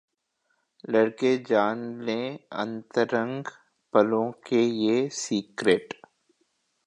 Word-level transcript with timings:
लड़के 0.89 1.37
जान 1.49 1.83
लें 2.05 2.39
अंतरंग 2.51 3.51
पलों 3.93 4.31
के 4.47 4.61
ये 4.61 5.07
सीक्रेट 5.13 5.93